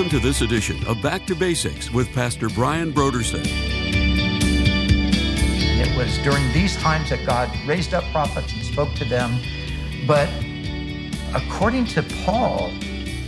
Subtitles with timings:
[0.00, 3.42] Welcome to this edition of Back to Basics with Pastor Brian Brodersen.
[5.76, 9.38] It was during these times that God raised up prophets and spoke to them.
[10.06, 10.30] But
[11.34, 12.70] according to Paul,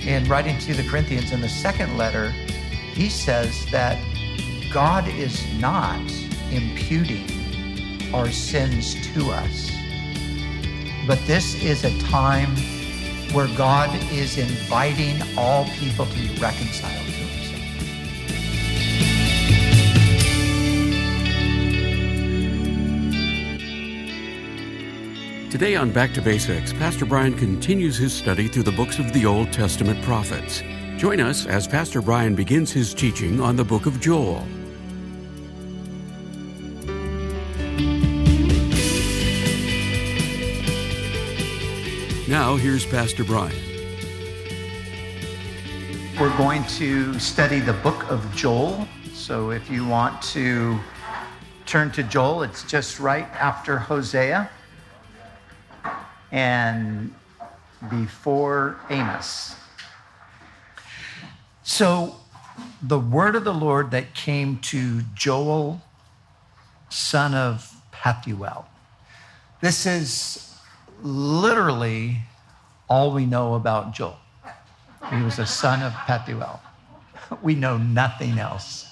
[0.00, 4.02] in writing to the Corinthians in the second letter, he says that
[4.72, 6.00] God is not
[6.50, 9.70] imputing our sins to us.
[11.06, 12.56] But this is a time
[13.32, 17.62] where God is inviting all people to be reconciled to himself.
[25.50, 29.26] Today on Back to Basics, Pastor Brian continues his study through the books of the
[29.26, 30.62] Old Testament prophets.
[30.96, 34.46] Join us as Pastor Brian begins his teaching on the book of Joel.
[42.52, 43.56] Now, here's Pastor Brian.
[46.20, 48.86] We're going to study the book of Joel.
[49.14, 50.78] So if you want to
[51.64, 54.50] turn to Joel, it's just right after Hosea
[56.30, 57.14] and
[57.88, 59.56] before Amos.
[61.62, 62.16] So
[62.82, 65.80] the word of the Lord that came to Joel,
[66.90, 68.66] son of Pethuel.
[69.62, 70.54] This is
[71.02, 72.18] literally
[72.92, 74.18] all we know about Joel.
[75.08, 76.60] He was a son of Pethuel.
[77.40, 78.86] We know nothing else.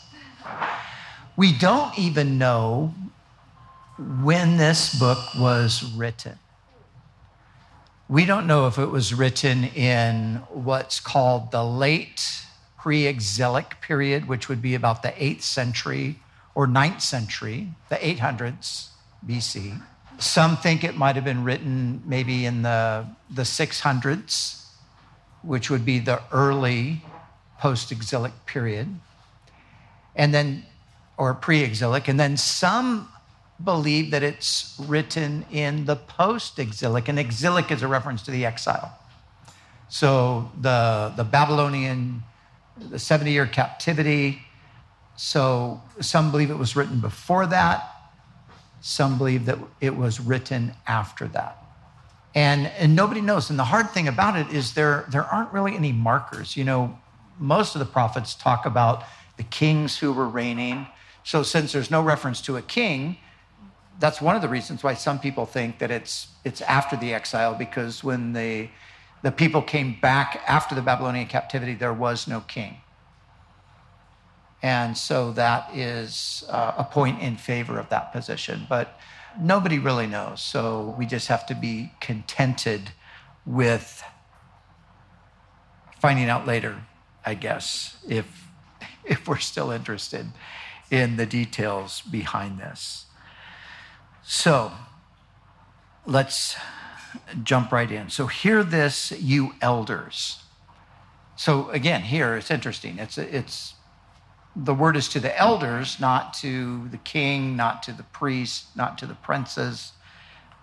[1.36, 2.94] We don't even know
[4.22, 6.38] when this book was written.
[8.08, 12.46] We don't know if it was written in what's called the late
[12.78, 16.20] pre exilic period, which would be about the 8th century
[16.54, 18.88] or 9th century, the 800s
[19.26, 19.82] BC.
[20.20, 24.66] Some think it might have been written maybe in the, the 600s,
[25.42, 27.02] which would be the early
[27.58, 29.00] post exilic period,
[30.14, 30.66] and then,
[31.16, 32.06] or pre exilic.
[32.06, 33.08] And then some
[33.64, 38.44] believe that it's written in the post exilic, and exilic is a reference to the
[38.44, 38.98] exile.
[39.88, 42.22] So the, the Babylonian,
[42.78, 44.42] the 70 year captivity.
[45.16, 47.99] So some believe it was written before that.
[48.80, 51.56] Some believe that it was written after that.
[52.34, 53.50] And, and nobody knows.
[53.50, 56.56] And the hard thing about it is there, there aren't really any markers.
[56.56, 56.98] You know,
[57.38, 59.04] most of the prophets talk about
[59.36, 60.86] the kings who were reigning.
[61.24, 63.16] So since there's no reference to a king,
[63.98, 67.54] that's one of the reasons why some people think that it's, it's after the exile,
[67.54, 68.68] because when the,
[69.22, 72.78] the people came back after the Babylonian captivity, there was no king.
[74.62, 78.66] And so that is uh, a point in favor of that position.
[78.68, 78.98] But
[79.40, 80.42] nobody really knows.
[80.42, 82.90] So we just have to be contented
[83.46, 84.02] with
[85.98, 86.82] finding out later,
[87.24, 88.48] I guess, if,
[89.04, 90.26] if we're still interested
[90.90, 93.06] in the details behind this.
[94.22, 94.72] So
[96.06, 96.56] let's
[97.42, 98.10] jump right in.
[98.10, 100.42] So, hear this, you elders.
[101.36, 102.98] So, again, here it's interesting.
[102.98, 103.74] It's, it's
[104.56, 108.98] the word is to the elders, not to the king, not to the priest, not
[108.98, 109.92] to the princes.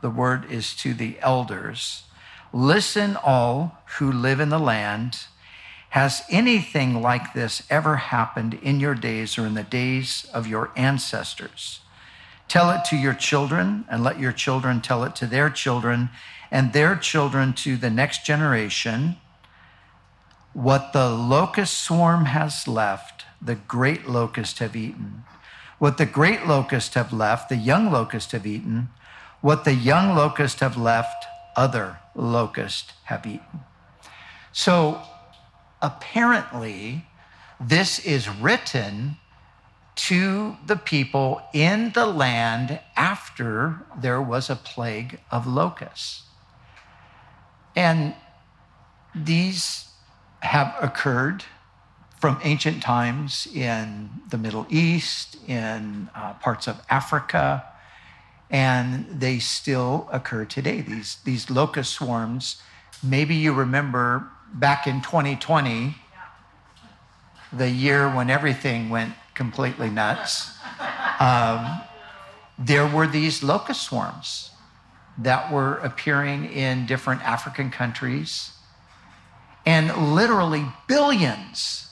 [0.01, 2.03] The word is to the elders.
[2.53, 5.19] Listen, all who live in the land.
[5.89, 10.71] Has anything like this ever happened in your days or in the days of your
[10.75, 11.79] ancestors?
[12.47, 16.09] Tell it to your children, and let your children tell it to their children,
[16.51, 19.17] and their children to the next generation.
[20.53, 25.23] What the locust swarm has left, the great locust have eaten.
[25.79, 28.89] What the great locust have left, the young locust have eaten.
[29.41, 31.25] What the young locust have left,
[31.55, 33.61] other locust have eaten.
[34.51, 35.01] So
[35.81, 37.05] apparently,
[37.59, 39.17] this is written
[39.95, 46.23] to the people in the land after there was a plague of locusts.
[47.75, 48.15] And
[49.13, 49.89] these
[50.41, 51.43] have occurred
[52.17, 57.63] from ancient times in the Middle East, in uh, parts of Africa,
[58.49, 60.81] and they still occur today.
[60.81, 62.61] These, these locust swarms,
[63.03, 65.95] maybe you remember back in 2020,
[67.53, 70.51] the year when everything went completely nuts,
[71.19, 71.81] um,
[72.57, 74.51] there were these locust swarms
[75.19, 78.51] that were appearing in different African countries,
[79.65, 81.87] and literally billions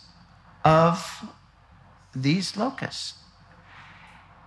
[0.66, 1.26] of
[2.14, 3.14] these locusts.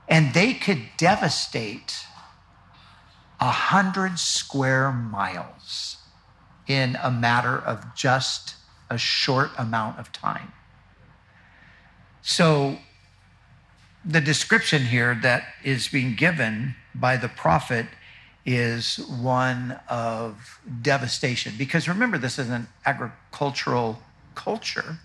[0.08, 2.04] And they could devastate
[3.40, 5.98] a hundred square miles
[6.66, 8.56] in a matter of just
[8.90, 10.52] a short amount of time.
[12.22, 12.78] So,
[14.04, 17.86] the description here that is being given by the prophet
[18.46, 21.52] is one of devastation.
[21.58, 24.00] Because remember, this is an agricultural
[24.34, 24.98] culture.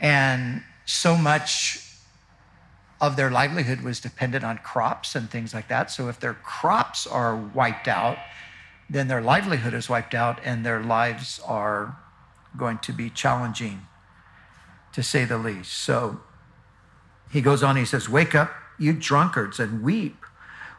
[0.00, 1.86] And so much
[3.00, 5.90] of their livelihood was dependent on crops and things like that.
[5.90, 8.18] So if their crops are wiped out,
[8.88, 11.96] then their livelihood is wiped out and their lives are
[12.56, 13.82] going to be challenging,
[14.92, 15.72] to say the least.
[15.72, 16.20] So
[17.30, 20.16] he goes on, he says, Wake up, you drunkards, and weep.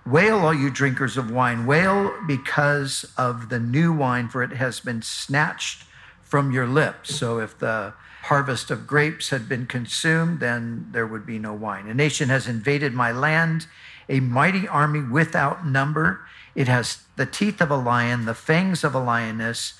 [0.06, 1.66] Wail, all you drinkers of wine.
[1.66, 5.86] Wail because of the new wine, for it has been snatched
[6.32, 7.14] from your lips.
[7.14, 7.94] So if the
[8.24, 11.90] harvest of grapes had been consumed, then there would be no wine.
[11.90, 13.68] A nation has invaded my land,
[14.08, 16.22] a mighty army without number.
[16.56, 19.74] It has the teeth of a lion, the fangs of a lioness.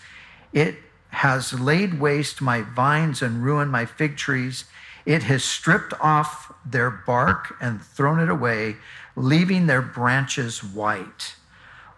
[0.52, 0.76] It
[1.12, 4.66] has laid waste my vines and ruined my fig trees.
[5.06, 8.76] It has stripped off their bark and thrown it away,
[9.16, 11.36] leaving their branches white.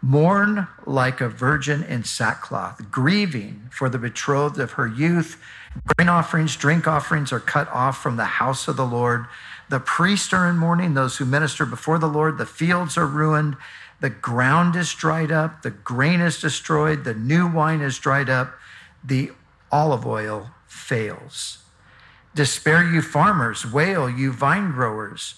[0.04, 5.42] Mourn like a virgin in sackcloth, grieving for the betrothed of her youth
[5.86, 9.26] Grain offerings, drink offerings are cut off from the house of the Lord.
[9.70, 12.38] The priests are in mourning, those who minister before the Lord.
[12.38, 13.58] The fields are ruined.
[14.00, 15.64] The ground is dried up.
[15.64, 17.04] The grain is destroyed.
[17.04, 18.54] The new wine is dried up.
[19.04, 19.32] The
[19.72, 21.64] olive oil fails.
[22.36, 23.66] Despair, you farmers.
[23.72, 25.36] Wail, you vine growers.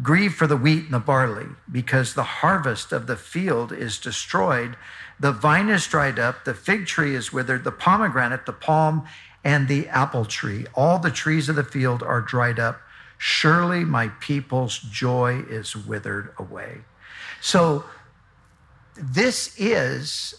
[0.00, 4.76] Grieve for the wheat and the barley, because the harvest of the field is destroyed.
[5.20, 6.44] The vine is dried up.
[6.44, 7.64] The fig tree is withered.
[7.64, 9.06] The pomegranate, the palm,
[9.44, 10.66] and the apple tree.
[10.74, 12.80] All the trees of the field are dried up.
[13.18, 16.78] Surely my people's joy is withered away.
[17.40, 17.84] So,
[18.96, 20.34] this is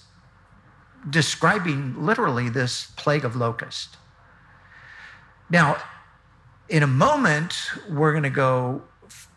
[1.09, 3.97] describing literally this plague of locust.
[5.49, 5.77] Now,
[6.69, 7.53] in a moment,
[7.89, 8.81] we're going to go,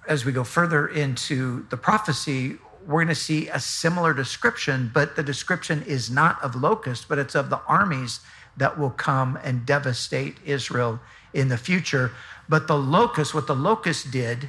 [0.09, 2.57] as we go further into the prophecy,
[2.87, 7.19] we're going to see a similar description, but the description is not of locusts, but
[7.19, 8.21] it's of the armies
[8.57, 11.01] that will come and devastate Israel
[11.35, 12.13] in the future.
[12.49, 14.49] But the locust, what the locust did,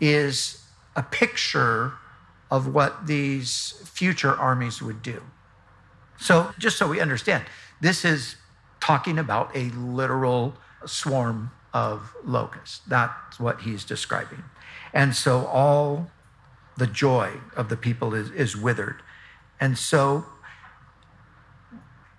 [0.00, 0.64] is
[0.96, 1.92] a picture
[2.50, 5.22] of what these future armies would do.
[6.18, 7.44] So, just so we understand,
[7.80, 8.36] this is
[8.80, 10.54] talking about a literal
[10.86, 12.80] swarm of locusts.
[12.86, 14.44] That's what he's describing.
[14.94, 16.10] And so, all
[16.76, 19.02] the joy of the people is, is withered.
[19.60, 20.24] And so,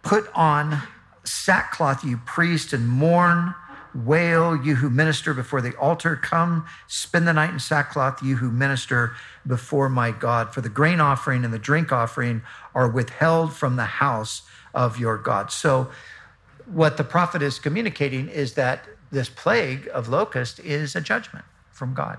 [0.04, 0.84] put on
[1.24, 3.56] sackcloth, you priest, and mourn.
[3.96, 6.18] Wail, you who minister before the altar.
[6.18, 9.14] Come, spend the night in sackcloth, you who minister
[9.48, 10.54] before my God.
[10.54, 12.42] For the grain offering and the drink offering
[12.74, 14.42] are withheld from the house
[14.74, 15.50] of your God.
[15.50, 15.90] So,
[16.66, 21.94] what the prophet is communicating is that this plague of locust is a judgment from
[21.94, 22.18] God.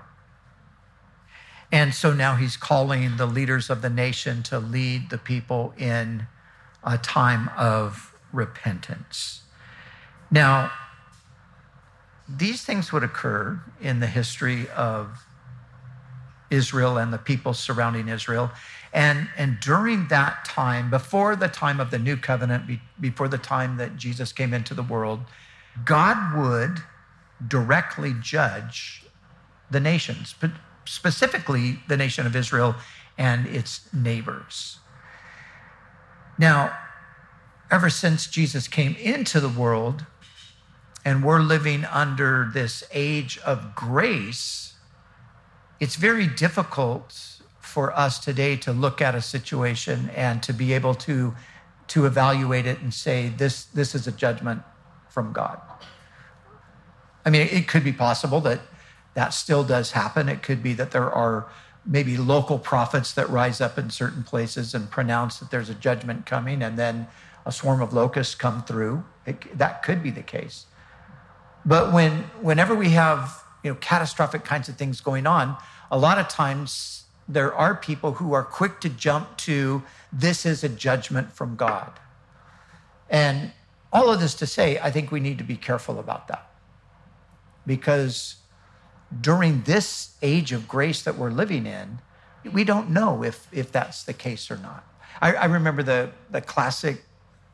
[1.71, 6.27] And so now he's calling the leaders of the nation to lead the people in
[6.83, 9.41] a time of repentance.
[10.31, 10.71] Now,
[12.29, 15.25] these things would occur in the history of
[16.49, 18.51] Israel and the people surrounding Israel.
[18.93, 23.77] And, and during that time, before the time of the new covenant, before the time
[23.77, 25.21] that Jesus came into the world,
[25.83, 26.81] God would
[27.45, 29.03] directly judge
[29.69, 30.33] the nations,
[30.87, 32.75] specifically the nation of Israel
[33.17, 34.79] and its neighbors.
[36.37, 36.77] Now,
[37.69, 40.05] ever since Jesus came into the world
[41.03, 44.73] and we're living under this age of grace,
[45.79, 50.95] it's very difficult for us today to look at a situation and to be able
[50.95, 51.35] to,
[51.87, 54.61] to evaluate it and say, this, this is a judgment
[55.09, 55.59] from God.
[57.25, 58.61] I mean, it could be possible that
[59.17, 60.29] that still does happen.
[60.29, 61.47] It could be that there are
[61.83, 66.27] maybe local prophets that rise up in certain places and pronounce that there's a judgment
[66.27, 67.07] coming, and then
[67.43, 69.03] a swarm of locusts come through.
[69.25, 70.67] It, that could be the case.
[71.65, 75.57] But when, whenever we have you know, catastrophic kinds of things going on,
[75.89, 79.81] a lot of times there are people who are quick to jump to
[80.13, 81.91] this is a judgment from God.
[83.09, 83.51] And
[83.91, 86.51] all of this to say, I think we need to be careful about that.
[87.65, 88.35] Because
[89.21, 91.99] during this age of grace that we're living in,
[92.51, 94.85] we don't know if, if that's the case or not.
[95.21, 97.03] I, I remember the, the classic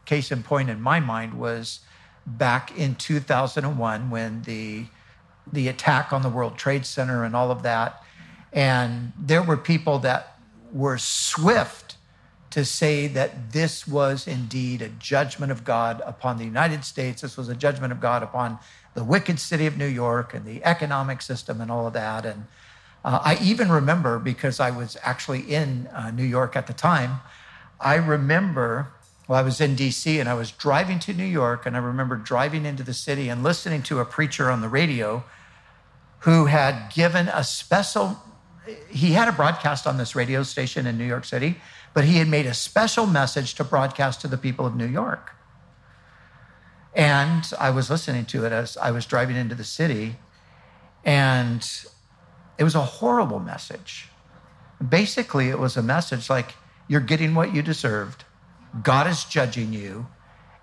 [0.05, 1.79] case in point in my mind was
[2.25, 4.85] back in 2001 when the
[5.51, 8.01] the attack on the World Trade Center and all of that.
[8.51, 10.37] And there were people that
[10.71, 11.97] were swift
[12.51, 17.21] to say that this was indeed a judgment of God upon the United States.
[17.21, 18.59] This was a judgment of God upon
[18.93, 22.25] the wicked city of New York and the economic system and all of that.
[22.25, 22.45] And
[23.03, 27.19] uh, I even remember, because I was actually in uh, New York at the time,
[27.79, 28.87] I remember,
[29.27, 32.15] well, I was in DC and I was driving to New York, and I remember
[32.15, 35.23] driving into the city and listening to a preacher on the radio
[36.19, 38.17] who had given a special,
[38.89, 41.57] he had a broadcast on this radio station in New York City,
[41.93, 45.31] but he had made a special message to broadcast to the people of New York.
[46.95, 50.17] And I was listening to it as I was driving into the city,
[51.03, 51.67] and
[52.57, 54.09] it was a horrible message.
[54.87, 56.53] Basically, it was a message like,
[56.87, 58.25] you're getting what you deserved,
[58.83, 60.07] God is judging you,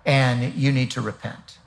[0.05, 1.57] and you need to repent.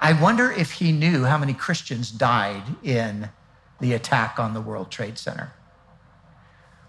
[0.00, 3.30] I wonder if he knew how many Christians died in
[3.80, 5.52] the attack on the World Trade Center.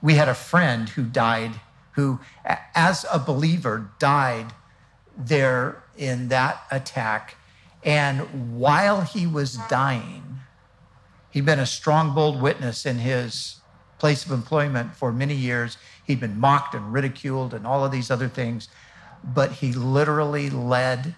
[0.02, 1.60] We had a friend who died,
[1.92, 2.20] who,
[2.74, 4.54] as a believer, died
[5.18, 7.36] there in that attack.
[7.84, 10.40] And while he was dying,
[11.32, 13.58] he'd been a strong, bold witness in his
[14.00, 15.78] place of employment for many years.
[16.06, 18.68] He'd been mocked and ridiculed and all of these other things.
[19.24, 21.16] But he literally led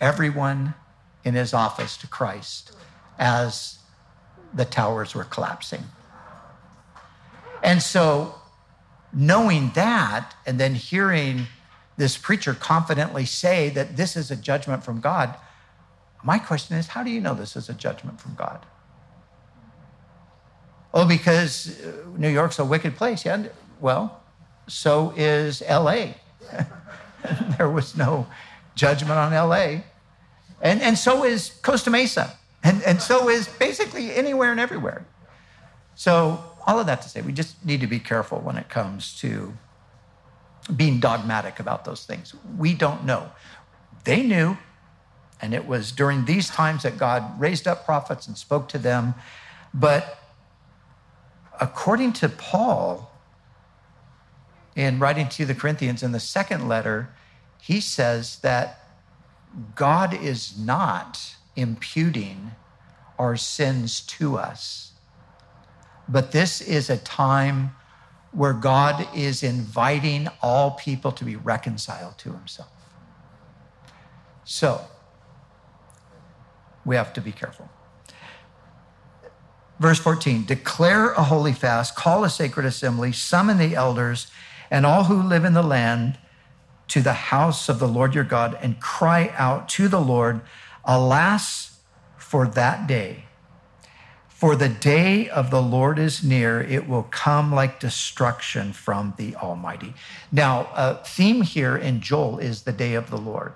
[0.00, 0.74] everyone
[1.24, 2.72] in his office to Christ
[3.18, 3.78] as
[4.54, 5.84] the towers were collapsing.
[7.62, 8.36] And so,
[9.12, 11.46] knowing that, and then hearing
[12.00, 15.36] this preacher confidently say that this is a judgment from God,
[16.24, 18.64] my question is how do you know this is a judgment from God?
[20.94, 23.26] Oh, because uh, New York's a wicked place.
[23.26, 23.44] Yeah,
[23.80, 24.22] well,
[24.66, 26.14] so is LA.
[27.58, 28.26] there was no
[28.74, 29.82] judgment on LA.
[30.62, 32.34] And, and so is Costa Mesa.
[32.64, 35.04] And, and so is basically anywhere and everywhere.
[35.94, 39.18] So, all of that to say, we just need to be careful when it comes
[39.20, 39.54] to
[40.76, 42.34] being dogmatic about those things.
[42.56, 43.30] We don't know.
[44.04, 44.56] They knew,
[45.40, 49.14] and it was during these times that God raised up prophets and spoke to them.
[49.72, 50.18] But
[51.60, 53.10] according to Paul,
[54.76, 57.10] in writing to the Corinthians in the second letter,
[57.60, 58.84] he says that
[59.74, 62.52] God is not imputing
[63.18, 64.92] our sins to us.
[66.08, 67.74] But this is a time
[68.32, 72.70] where God is inviting all people to be reconciled to himself.
[74.44, 74.82] So,
[76.84, 77.68] we have to be careful.
[79.78, 84.30] Verse 14 Declare a holy fast, call a sacred assembly, summon the elders
[84.70, 86.18] and all who live in the land
[86.88, 90.40] to the house of the Lord your God and cry out to the Lord,
[90.84, 91.78] Alas,
[92.16, 93.24] for that day.
[94.40, 99.36] For the day of the Lord is near, it will come like destruction from the
[99.36, 99.92] Almighty.
[100.32, 103.52] Now, a theme here in Joel is the day of the Lord.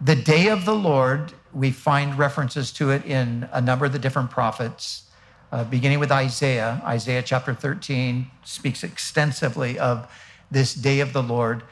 [0.00, 4.00] The day of the Lord, we find references to it in a number of the
[4.00, 5.04] different prophets,
[5.52, 6.82] uh, beginning with Isaiah.
[6.84, 10.10] Isaiah chapter 13 speaks extensively of
[10.50, 11.62] this day of the Lord.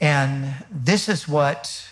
[0.00, 1.88] And this is what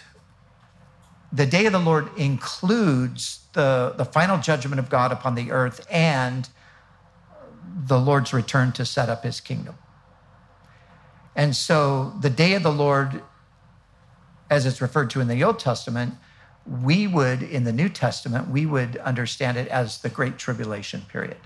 [1.33, 5.87] the day of the Lord includes the, the final judgment of God upon the earth
[5.91, 6.49] and
[7.77, 9.77] the Lord's return to set up his kingdom.
[11.35, 13.23] And so the day of the Lord,
[14.51, 16.15] as it's referred to in the Old Testament,
[16.67, 21.37] we would, in the New Testament, we would understand it as the Great Tribulation period,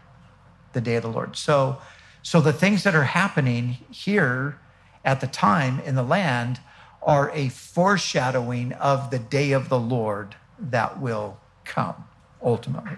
[0.74, 1.36] the day of the Lord.
[1.36, 1.78] So,
[2.22, 4.58] so the things that are happening here
[5.04, 6.60] at the time in the land
[7.02, 11.38] are a foreshadowing of the day of the Lord that will
[11.68, 12.04] come
[12.42, 12.96] ultimately.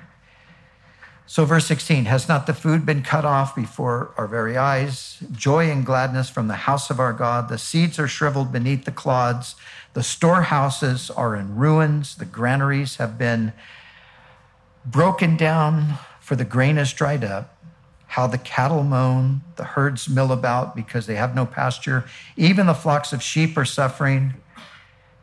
[1.27, 5.23] So, verse 16 Has not the food been cut off before our very eyes?
[5.31, 7.49] Joy and gladness from the house of our God.
[7.49, 9.55] The seeds are shriveled beneath the clods.
[9.93, 12.17] The storehouses are in ruins.
[12.17, 13.53] The granaries have been
[14.85, 17.57] broken down, for the grain is dried up
[18.11, 22.05] how the cattle moan, the herds mill about because they have no pasture.
[22.37, 24.35] Even the flocks of sheep are suffering.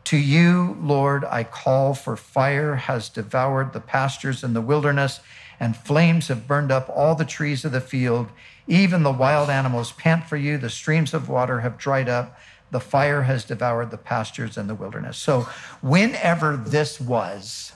[0.07, 5.19] To you, Lord, I call, for fire has devoured the pastures in the wilderness,
[5.59, 8.29] and flames have burned up all the trees of the field.
[8.67, 10.57] Even the wild animals pant for you.
[10.57, 12.39] The streams of water have dried up.
[12.71, 15.17] The fire has devoured the pastures in the wilderness.
[15.17, 15.41] So,
[15.81, 17.73] whenever this was,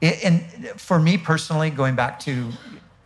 [0.00, 0.44] and
[0.76, 2.52] for me personally, going back to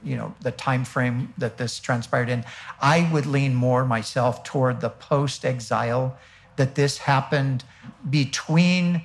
[0.05, 2.45] you know the time frame that this transpired in
[2.81, 6.19] i would lean more myself toward the post exile
[6.57, 7.65] that this happened
[8.09, 9.03] between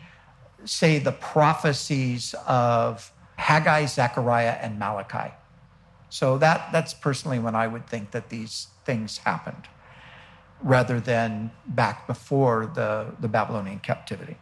[0.66, 5.34] say the prophecies of haggai zechariah and malachi
[6.10, 9.68] so that that's personally when i would think that these things happened
[10.62, 14.38] rather than back before the, the Babylonian captivity.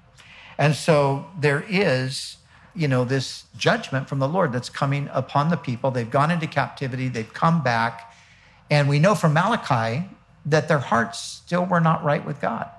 [0.57, 2.37] And so there is,
[2.73, 5.91] you know, this judgment from the Lord that's coming upon the people.
[5.91, 8.13] They've gone into captivity, they've come back.
[8.69, 10.09] And we know from Malachi
[10.45, 12.69] that their hearts still were not right with God.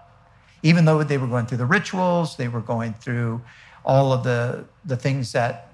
[0.66, 3.40] Even though they were going through the rituals, they were going through
[3.84, 5.72] all of the, the things that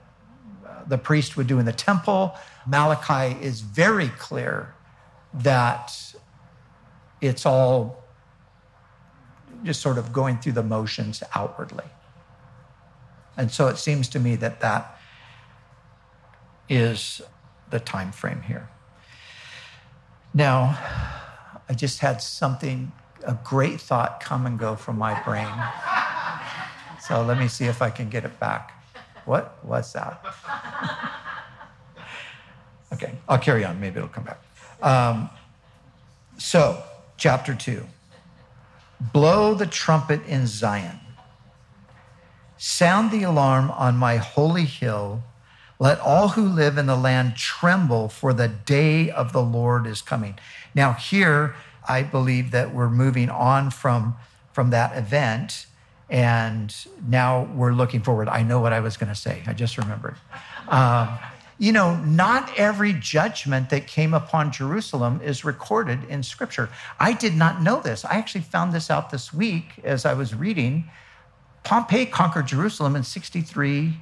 [0.67, 2.35] uh, the priest would do in the temple,
[2.67, 4.75] Malachi is very clear
[5.33, 6.15] that
[7.23, 8.05] it's all
[9.65, 11.89] just sort of going through the motions outwardly.
[13.37, 14.99] And so it seems to me that that
[16.69, 17.23] is
[17.71, 18.69] the time frame here.
[20.35, 20.79] Now,
[21.69, 22.93] I just had something,
[23.23, 25.49] a great thought come and go from my brain.
[27.01, 28.73] So let me see if I can get it back.
[29.25, 30.25] What was that?
[32.93, 33.81] Okay, I'll carry on.
[33.81, 34.41] Maybe it'll come back.
[34.83, 35.31] Um,
[36.37, 36.83] so,
[37.17, 37.85] chapter 2
[39.13, 41.01] Blow the trumpet in Zion,
[42.57, 45.23] sound the alarm on my holy hill.
[45.79, 50.01] Let all who live in the land tremble, for the day of the Lord is
[50.01, 50.39] coming.
[50.73, 51.57] Now, here,
[51.89, 54.17] I believe that we're moving on from,
[54.53, 55.67] from that event,
[56.09, 56.75] and
[57.07, 58.29] now we're looking forward.
[58.29, 60.17] I know what I was going to say, I just remembered.
[60.69, 61.19] Um,
[61.59, 66.69] you know, not every judgment that came upon Jerusalem is recorded in Scripture.
[66.99, 68.05] I did not know this.
[68.05, 70.91] I actually found this out this week as I was reading.
[71.63, 73.95] Pompey conquered Jerusalem in 63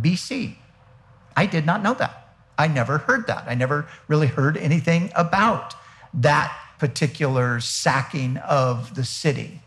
[0.00, 0.56] BC.
[1.36, 2.34] I did not know that.
[2.58, 3.44] I never heard that.
[3.46, 5.74] I never really heard anything about
[6.14, 9.62] that particular sacking of the city.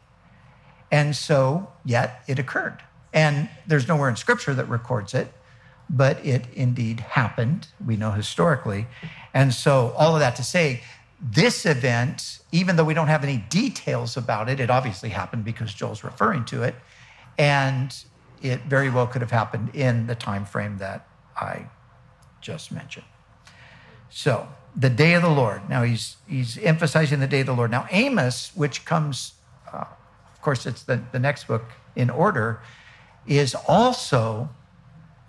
[0.91, 2.81] And so, yet it occurred.
[3.13, 5.33] And there's nowhere in Scripture that records it
[5.89, 7.67] but it indeed happened.
[7.85, 8.87] We know historically.
[9.33, 10.81] And so, all of that to say,
[11.19, 15.73] this event, even though we don't have any details about it, it obviously happened because
[15.73, 16.75] Joel's referring to it.
[17.37, 17.95] And
[18.41, 21.67] it very well could have happened in the time frame that I
[22.41, 23.05] just mentioned.
[24.09, 25.67] So, the day of the Lord.
[25.67, 27.71] Now, he's, he's emphasizing the day of the Lord.
[27.71, 29.33] Now, Amos, which comes,
[29.73, 29.85] uh,
[30.31, 31.63] of course, it's the, the next book
[31.95, 32.61] in order,
[33.25, 34.49] is also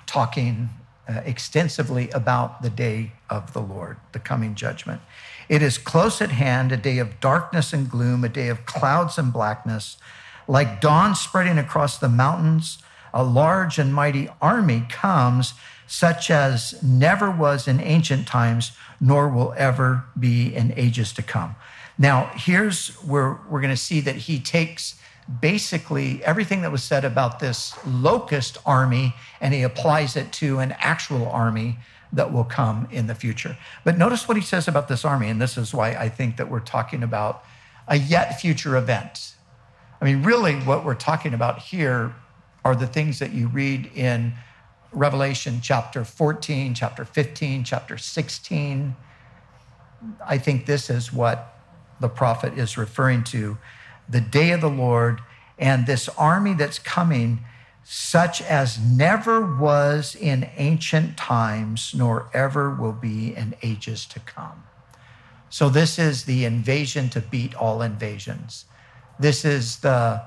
[0.07, 0.69] talking
[1.09, 5.01] uh, extensively about the day of the Lord, the coming judgment.
[5.49, 9.17] It is close at hand, a day of darkness and gloom, a day of clouds
[9.17, 9.97] and blackness.
[10.47, 12.79] Like dawn spreading across the mountains,
[13.15, 15.55] a large and mighty army comes,
[15.89, 21.57] such as never was in ancient times, nor will ever be in ages to come.
[21.99, 25.01] Now, here's where we're going to see that he takes
[25.41, 30.75] basically everything that was said about this locust army and he applies it to an
[30.79, 31.79] actual army
[32.13, 33.57] that will come in the future.
[33.85, 36.51] But notice what he says about this army, and this is why I think that
[36.51, 37.45] we're talking about
[37.87, 39.35] a yet future event.
[40.01, 42.15] I mean, really, what we're talking about here
[42.65, 44.35] are the things that you read in
[44.99, 48.97] Revelation chapter 14, chapter 15, chapter 16.
[50.27, 51.57] I think this is what
[52.01, 53.59] the prophet is referring to
[54.09, 55.21] the day of the Lord
[55.57, 57.41] and this army that's coming,
[57.85, 64.65] such as never was in ancient times, nor ever will be in ages to come.
[65.49, 68.67] So, this is the invasion to beat all invasions.
[69.19, 70.23] This is the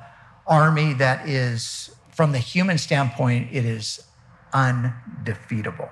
[0.47, 4.03] army that is, from the human standpoint, it is
[4.53, 5.89] undefeatable.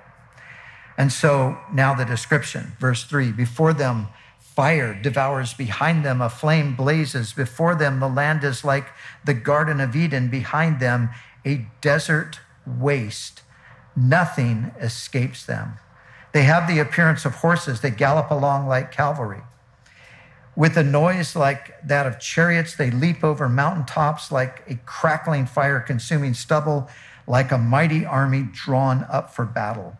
[0.96, 4.08] And so now the description, verse three before them,
[4.60, 7.32] Fire devours behind them, a flame blazes.
[7.32, 8.88] Before them, the land is like
[9.24, 10.28] the Garden of Eden.
[10.28, 11.10] Behind them,
[11.46, 13.42] a desert waste.
[13.96, 15.78] Nothing escapes them.
[16.32, 17.80] They have the appearance of horses.
[17.80, 19.42] They gallop along like cavalry.
[20.56, 25.80] With a noise like that of chariots, they leap over mountaintops like a crackling fire
[25.80, 26.90] consuming stubble,
[27.26, 29.96] like a mighty army drawn up for battle.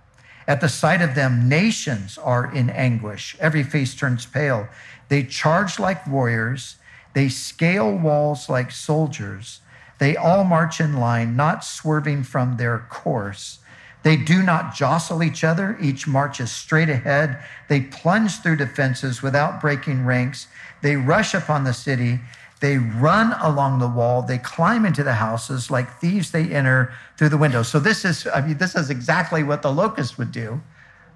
[0.46, 3.36] At the sight of them, nations are in anguish.
[3.38, 4.68] Every face turns pale.
[5.08, 6.76] They charge like warriors.
[7.14, 9.60] They scale walls like soldiers.
[9.98, 13.58] They all march in line, not swerving from their course.
[14.02, 15.76] They do not jostle each other.
[15.80, 17.42] Each marches straight ahead.
[17.68, 20.46] They plunge through defenses without breaking ranks.
[20.80, 22.20] They rush upon the city.
[22.60, 24.22] They run along the wall.
[24.22, 26.30] They climb into the houses like thieves.
[26.30, 27.68] They enter through the windows.
[27.68, 30.60] So this is, I mean, this is exactly what the locust would do,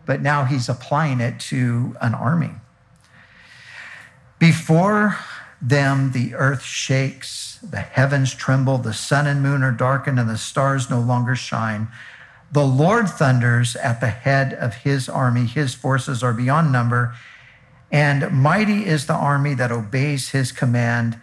[0.06, 2.52] but now he's applying it to an army.
[4.38, 5.18] Before
[5.60, 10.38] them, the earth shakes, the heavens tremble, the sun and moon are darkened, and the
[10.38, 11.88] stars no longer shine.
[12.52, 15.46] The Lord thunders at the head of his army.
[15.46, 17.14] His forces are beyond number
[17.90, 21.20] And mighty is the army that obeys his command.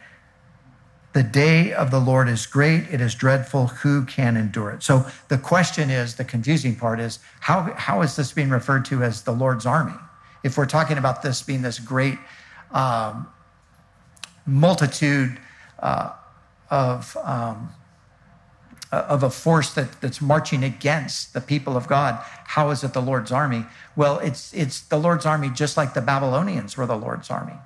[1.14, 3.68] The day of the Lord is great, it is dreadful.
[3.68, 4.82] Who can endure it?
[4.82, 9.04] So the question is the confusing part is how, how is this being referred to
[9.04, 9.98] as the Lord's army?
[10.44, 12.18] If we're talking about this being this great
[12.72, 13.28] um,
[14.46, 15.38] multitude
[15.80, 16.14] uh,
[16.70, 17.72] of, um,
[18.94, 23.02] of a force that, that's marching against the people of God, how is it the
[23.02, 23.66] Lord's army?
[23.98, 27.58] Well, it's, it's the Lord's army just like the Babylonians were the Lord's army.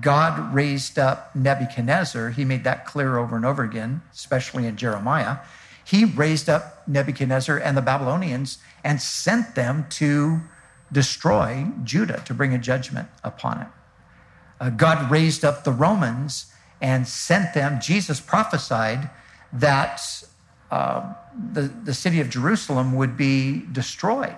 [0.00, 2.30] God raised up Nebuchadnezzar.
[2.30, 5.38] He made that clear over and over again, especially in Jeremiah.
[5.84, 10.40] He raised up Nebuchadnezzar and the Babylonians and sent them to
[10.92, 13.68] destroy Judah, to bring a judgment upon it.
[14.60, 17.80] Uh, God raised up the Romans and sent them.
[17.80, 19.10] Jesus prophesied
[19.52, 20.00] that
[20.70, 21.14] uh,
[21.52, 24.36] the, the city of Jerusalem would be destroyed,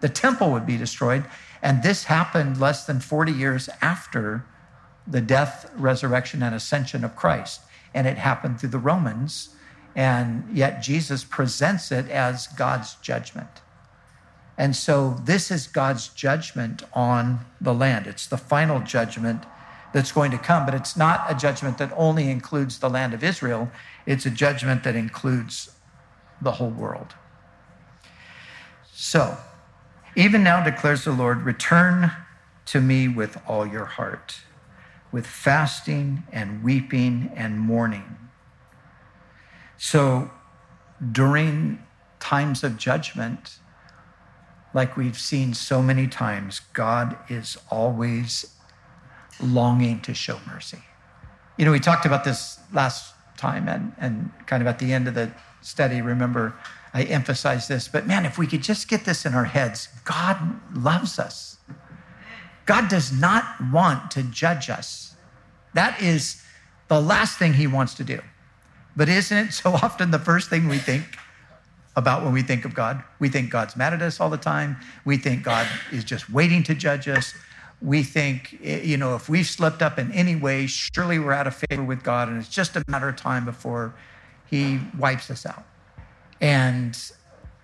[0.00, 1.24] the temple would be destroyed.
[1.62, 4.46] And this happened less than 40 years after
[5.10, 7.62] the death, resurrection, and ascension of Christ.
[7.92, 9.54] And it happened through the Romans.
[9.96, 13.60] And yet Jesus presents it as God's judgment.
[14.56, 18.06] And so this is God's judgment on the land.
[18.06, 19.44] It's the final judgment
[19.92, 23.24] that's going to come, but it's not a judgment that only includes the land of
[23.24, 23.70] Israel,
[24.06, 25.72] it's a judgment that includes
[26.40, 27.14] the whole world.
[28.92, 29.36] So,
[30.14, 32.12] even now declares the Lord, return
[32.66, 34.42] to me with all your heart
[35.12, 38.16] with fasting and weeping and mourning.
[39.76, 40.30] So
[41.12, 41.82] during
[42.20, 43.58] times of judgment,
[44.74, 48.54] like we've seen so many times, God is always
[49.42, 50.78] longing to show mercy.
[51.56, 55.08] You know, we talked about this last time and, and kind of at the end
[55.08, 56.54] of the study, remember,
[56.92, 60.38] I emphasized this, but man, if we could just get this in our heads, God
[60.74, 61.58] loves us.
[62.70, 65.16] God does not want to judge us.
[65.74, 66.40] That is
[66.86, 68.20] the last thing he wants to do.
[68.94, 71.18] But isn't it so often the first thing we think
[71.96, 73.02] about when we think of God?
[73.18, 74.76] We think God's mad at us all the time.
[75.04, 77.34] We think God is just waiting to judge us.
[77.82, 81.48] We think, eh, you know, if we've slipped up in any way, surely we're out
[81.48, 83.96] of favor with God, and it's just a matter of time before
[84.48, 85.64] he wipes us out.
[86.40, 86.96] And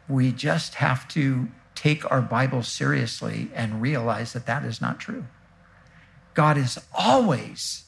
[0.09, 5.27] we just have to take our Bible seriously and realize that that is not true.
[6.35, 7.85] God is always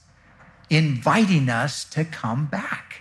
[0.70, 3.00] inviting us to come back.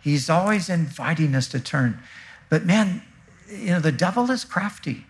[0.00, 2.00] He's always inviting us to turn.
[2.48, 3.02] But man,
[3.50, 5.06] you know, the devil is crafty.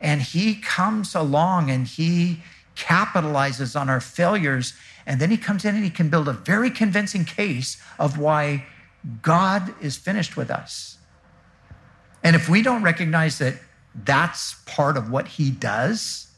[0.00, 2.42] And he comes along and he
[2.76, 4.74] capitalizes on our failures.
[5.06, 8.66] And then he comes in and he can build a very convincing case of why
[9.22, 10.98] God is finished with us.
[12.22, 13.54] And if we don't recognize that
[13.94, 16.28] that's part of what he does,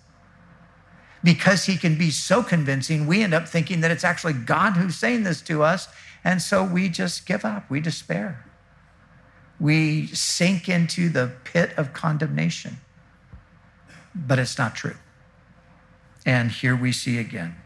[1.25, 4.97] because he can be so convincing, we end up thinking that it's actually God who's
[4.97, 5.89] saying this to us.
[6.23, 8.45] And so we just give up, we despair.
[9.59, 12.79] We sink into the pit of condemnation.
[14.15, 14.97] But it's not true.
[16.25, 17.57] And here we see again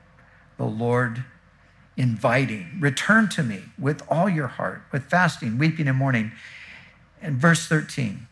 [0.56, 1.24] the Lord
[1.96, 6.32] inviting, return to me with all your heart, with fasting, weeping, and mourning.
[7.20, 8.26] And verse 13,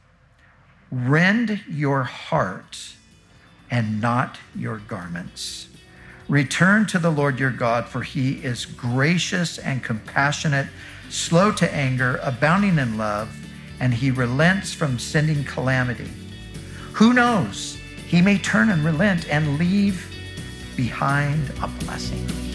[0.90, 2.94] rend your heart
[3.70, 5.68] and not your garments.
[6.28, 10.66] Return to the Lord your God, for he is gracious and compassionate,
[11.08, 13.34] slow to anger, abounding in love,
[13.80, 16.10] and he relents from sending calamity.
[16.94, 17.78] Who knows?
[18.06, 20.14] He may turn and relent and leave
[20.76, 22.47] behind a blessing.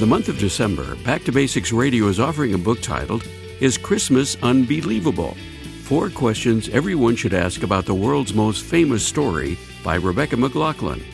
[0.00, 3.28] The month of December, Back to Basics Radio is offering a book titled
[3.60, 5.36] Is Christmas Unbelievable?
[5.82, 11.04] Four questions everyone should ask about the world's most famous story by Rebecca McLaughlin.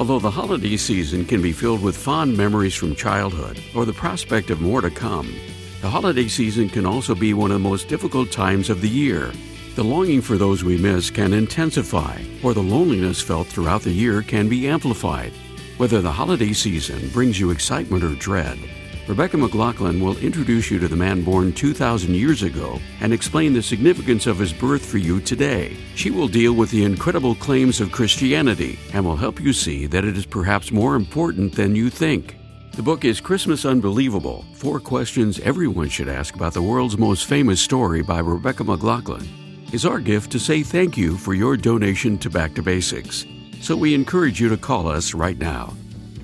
[0.00, 4.50] Although the holiday season can be filled with fond memories from childhood or the prospect
[4.50, 5.32] of more to come,
[5.80, 9.30] the holiday season can also be one of the most difficult times of the year.
[9.76, 14.22] The longing for those we miss can intensify, or the loneliness felt throughout the year
[14.22, 15.32] can be amplified.
[15.76, 18.60] Whether the holiday season brings you excitement or dread,
[19.08, 23.60] Rebecca McLaughlin will introduce you to the man born 2,000 years ago and explain the
[23.60, 25.76] significance of his birth for you today.
[25.96, 30.04] She will deal with the incredible claims of Christianity and will help you see that
[30.04, 32.36] it is perhaps more important than you think.
[32.74, 37.60] The book is Christmas Unbelievable Four Questions Everyone Should Ask About the World's Most Famous
[37.60, 39.28] Story by Rebecca McLaughlin.
[39.72, 43.26] is our gift to say thank you for your donation to Back to Basics.
[43.64, 45.72] So we encourage you to call us right now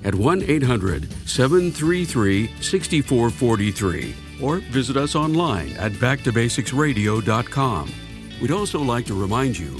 [0.03, 7.91] at 1 800 733 6443 or visit us online at backtobasicsradio.com.
[8.39, 9.79] We'd also like to remind you